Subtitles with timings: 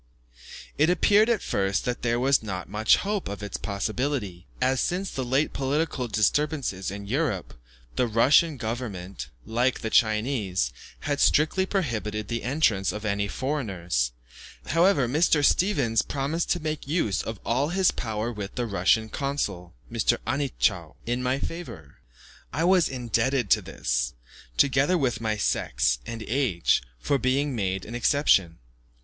[0.79, 5.11] It appeared at first that there was not much hope of its possibility, as, since
[5.11, 7.53] the late political disturbances in Europe,
[7.97, 14.11] the Russian government, like the Chinese, had strictly prohibited the entrance of any foreigners;
[14.69, 15.45] however, Mr.
[15.45, 20.17] Stevens promised to make use of all his power with the Russian consul, Mr.
[20.25, 21.97] Anitschow, in my favour.
[22.51, 24.15] I was indebted to this,
[24.57, 28.57] together with my sex and age, for being made an exception.